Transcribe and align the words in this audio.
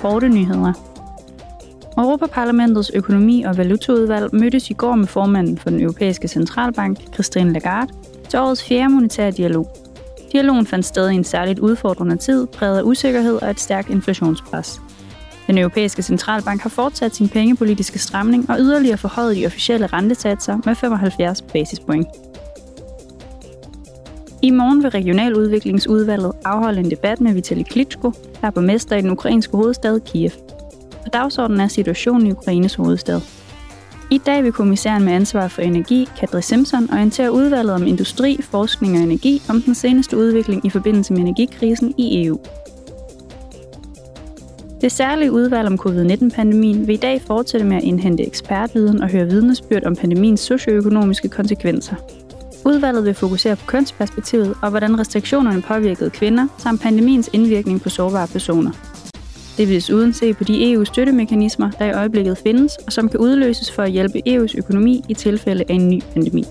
korte 0.00 0.28
nyheder. 0.28 0.72
Europaparlamentets 1.98 2.90
økonomi- 2.94 3.42
og 3.42 3.56
valutaudvalg 3.56 4.34
mødtes 4.34 4.70
i 4.70 4.72
går 4.72 4.94
med 4.94 5.06
formanden 5.06 5.58
for 5.58 5.70
den 5.70 5.80
europæiske 5.80 6.28
centralbank, 6.28 7.14
Christine 7.14 7.52
Lagarde, 7.52 7.92
til 8.28 8.38
årets 8.38 8.64
fjerde 8.64 8.88
monetære 8.88 9.30
dialog. 9.30 9.76
Dialogen 10.32 10.66
fandt 10.66 10.86
sted 10.86 11.10
i 11.10 11.14
en 11.14 11.24
særligt 11.24 11.58
udfordrende 11.58 12.16
tid, 12.16 12.46
præget 12.46 12.78
af 12.78 12.82
usikkerhed 12.82 13.42
og 13.42 13.50
et 13.50 13.60
stærkt 13.60 13.90
inflationspres. 13.90 14.80
Den 15.46 15.58
europæiske 15.58 16.02
centralbank 16.02 16.62
har 16.62 16.70
fortsat 16.70 17.16
sin 17.16 17.28
pengepolitiske 17.28 17.98
stramning 17.98 18.50
og 18.50 18.56
yderligere 18.58 18.98
forhøjet 18.98 19.36
de 19.36 19.46
officielle 19.46 19.86
rentesatser 19.86 20.58
med 20.64 20.74
75 20.74 21.42
basispoint. 21.42 22.08
I 24.42 24.50
morgen 24.50 24.82
vil 24.82 24.90
Regionaludviklingsudvalget 24.90 26.32
afholde 26.44 26.80
en 26.80 26.90
debat 26.90 27.20
med 27.20 27.34
Vitali 27.34 27.62
Klitschko, 27.62 28.12
der 28.40 28.46
er 28.46 28.50
borgmester 28.50 28.96
i 28.96 29.00
den 29.00 29.10
ukrainske 29.10 29.56
hovedstad 29.56 30.00
Kiev. 30.00 30.30
På 30.90 31.08
dagsordenen 31.12 31.60
er 31.60 31.68
situationen 31.68 32.26
i 32.26 32.32
Ukraines 32.32 32.74
hovedstad. 32.74 33.20
I 34.10 34.18
dag 34.18 34.44
vil 34.44 34.52
kommissæren 34.52 35.04
med 35.04 35.12
ansvar 35.12 35.48
for 35.48 35.62
energi, 35.62 36.08
Kadri 36.20 36.42
Simpson, 36.42 36.90
orientere 36.92 37.32
udvalget 37.32 37.74
om 37.74 37.86
industri, 37.86 38.38
forskning 38.42 38.96
og 38.96 39.02
energi 39.02 39.42
om 39.48 39.62
den 39.62 39.74
seneste 39.74 40.16
udvikling 40.16 40.66
i 40.66 40.70
forbindelse 40.70 41.12
med 41.12 41.20
energikrisen 41.20 41.94
i 41.98 42.26
EU. 42.26 42.40
Det 44.80 44.92
særlige 44.92 45.32
udvalg 45.32 45.66
om 45.66 45.78
covid-19-pandemien 45.78 46.86
vil 46.86 46.94
i 46.94 46.96
dag 46.96 47.22
fortsætte 47.22 47.66
med 47.66 47.76
at 47.76 47.82
indhente 47.82 48.26
ekspertviden 48.26 49.02
og 49.02 49.08
høre 49.08 49.26
vidnesbyrd 49.26 49.84
om 49.84 49.96
pandemiens 49.96 50.40
socioøkonomiske 50.40 51.28
konsekvenser. 51.28 51.94
Udvalget 52.64 53.04
vil 53.04 53.14
fokusere 53.14 53.56
på 53.56 53.66
kønsperspektivet 53.66 54.54
og 54.62 54.70
hvordan 54.70 54.98
restriktionerne 54.98 55.62
påvirkede 55.62 56.10
kvinder, 56.10 56.46
samt 56.58 56.80
pandemiens 56.80 57.30
indvirkning 57.32 57.82
på 57.82 57.88
sårbare 57.88 58.26
personer. 58.28 58.70
Det 59.56 59.68
vil 59.68 59.74
desuden 59.76 60.12
se 60.12 60.34
på 60.34 60.44
de 60.44 60.72
EU-støttemekanismer, 60.72 61.70
der 61.70 61.84
i 61.84 61.92
øjeblikket 61.92 62.38
findes, 62.38 62.76
og 62.86 62.92
som 62.92 63.08
kan 63.08 63.20
udløses 63.20 63.72
for 63.72 63.82
at 63.82 63.90
hjælpe 63.90 64.22
EU's 64.28 64.58
økonomi 64.58 65.02
i 65.08 65.14
tilfælde 65.14 65.64
af 65.68 65.74
en 65.74 65.88
ny 65.90 66.00
pandemi. 66.14 66.44